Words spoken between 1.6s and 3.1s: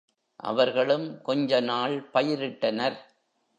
நாள் பயிரிட்டனர்.